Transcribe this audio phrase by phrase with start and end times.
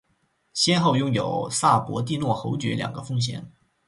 [0.55, 3.51] 先后拥有萨博蒂诺侯爵两个封衔。